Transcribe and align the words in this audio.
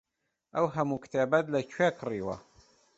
ئەو 0.55 0.65
هەموو 0.75 1.01
کتێبەت 1.03 1.45
لەکوێ 1.55 1.87
کڕیوە؟ 1.99 2.35